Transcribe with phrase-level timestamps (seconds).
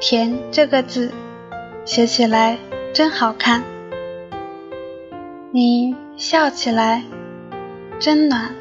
[0.00, 1.12] 甜”这个字，
[1.84, 2.58] 写起来
[2.92, 3.62] 真好看。
[5.52, 7.04] 你笑起来
[7.98, 8.54] 真暖，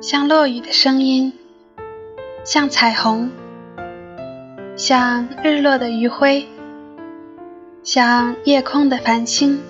[0.00, 1.32] 像落雨的声音，
[2.44, 3.30] 像彩虹，
[4.74, 6.46] 像日落的余晖，
[7.82, 9.60] 像夜空的繁星，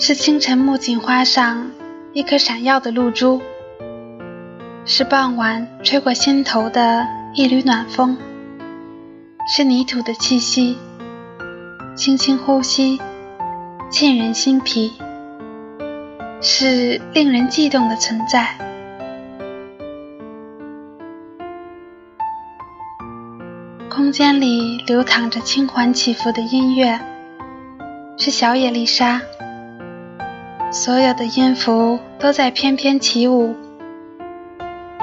[0.00, 1.72] 是清晨木槿花上
[2.12, 3.42] 一颗闪耀的露珠。
[4.84, 8.16] 是傍晚吹过心头的一缕暖风，
[9.54, 10.78] 是泥土的气息，
[11.96, 13.00] 轻轻呼吸，
[13.90, 14.92] 沁人心脾，
[16.40, 18.56] 是令人悸动的存在。
[23.90, 26.98] 空间里流淌着轻缓起伏的音乐，
[28.16, 29.20] 是小野丽莎，
[30.70, 33.56] 所有的音符都在翩翩起舞。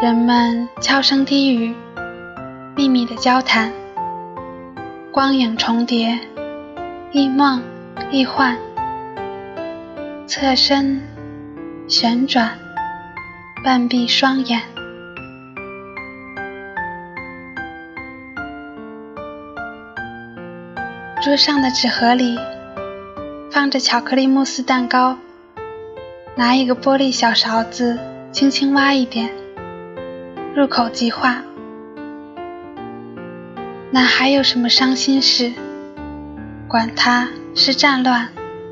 [0.01, 1.73] 人们悄声低语，
[2.75, 3.71] 秘密的交谈，
[5.11, 6.19] 光影重叠，
[7.11, 7.63] 一梦
[8.11, 8.57] 一幻，
[10.27, 11.01] 侧身
[11.87, 12.51] 旋转，
[13.63, 14.61] 半闭双眼。
[21.23, 22.37] 桌上的纸盒里
[23.49, 25.17] 放着巧克力慕斯蛋糕，
[26.37, 27.97] 拿一个玻璃小勺子，
[28.33, 29.31] 轻轻挖一点。
[30.53, 31.43] 入口即化，
[33.89, 35.53] 那还有什么伤心事？
[36.67, 38.27] 管它是战乱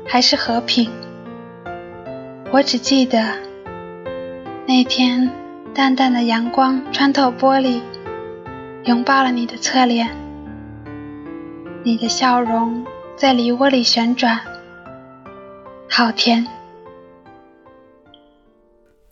[0.06, 0.90] 还是和平，
[2.50, 3.38] 我只记得
[4.66, 5.30] 那天
[5.74, 7.80] 淡淡的阳光穿透玻璃，
[8.84, 10.10] 拥抱了你的侧脸，
[11.82, 12.84] 你的笑容
[13.16, 14.38] 在梨窝里旋转，
[15.88, 16.46] 好甜。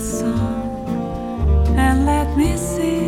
[0.00, 0.86] Song.
[1.76, 3.07] And let me sing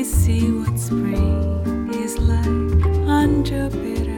[0.00, 2.46] we see what spring is like
[3.06, 4.09] on Jupiter.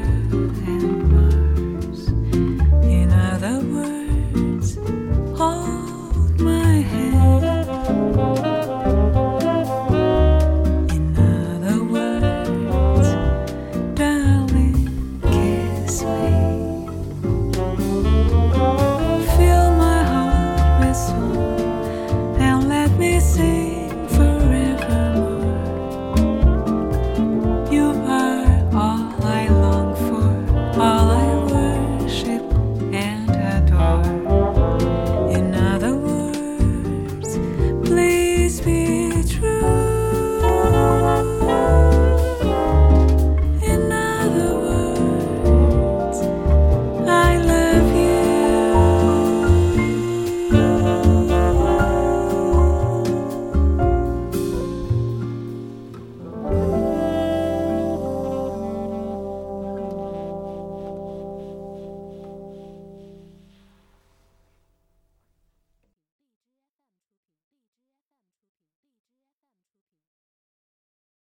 [38.64, 39.01] be